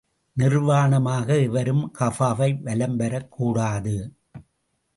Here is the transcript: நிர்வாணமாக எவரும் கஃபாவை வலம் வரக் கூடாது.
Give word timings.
நிர்வாணமாக 0.37 1.41
எவரும் 1.41 1.93
கஃபாவை 1.99 2.61
வலம் 2.61 2.95
வரக் 2.95 3.31
கூடாது. 3.31 4.13